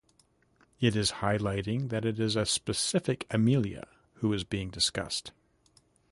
It 0.79 0.95
is 0.95 1.11
highlighting 1.21 1.89
that 1.89 2.05
it 2.05 2.19
is 2.19 2.35
a 2.35 2.43
specific 2.43 3.27
Amelia 3.29 3.87
who 4.15 4.33
is 4.33 4.43
being 4.43 4.71
discussed. 4.71 5.31